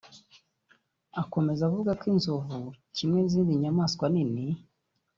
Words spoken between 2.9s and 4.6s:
kimwe n’izindi nyamaswa nini